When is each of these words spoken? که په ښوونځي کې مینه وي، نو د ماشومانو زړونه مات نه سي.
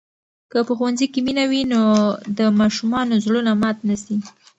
که 0.51 0.59
په 0.67 0.73
ښوونځي 0.77 1.05
کې 1.13 1.19
مینه 1.25 1.45
وي، 1.51 1.61
نو 1.73 1.81
د 2.37 2.39
ماشومانو 2.59 3.21
زړونه 3.25 3.51
مات 3.61 3.77
نه 3.89 3.95
سي. 4.03 4.15